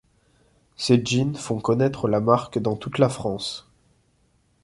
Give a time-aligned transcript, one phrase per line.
[0.77, 3.69] Ses jeans font connaître la marque dans toute la France.